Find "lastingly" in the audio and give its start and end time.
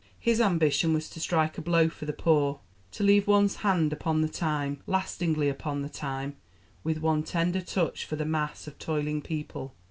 4.87-5.47